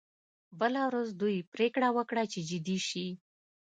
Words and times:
بله 0.59 0.81
ورځ 0.89 1.07
دوی 1.21 1.37
پریکړه 1.53 1.89
وکړه 1.97 2.23
چې 2.31 2.39
جدي 2.49 2.77
شي 2.87 3.07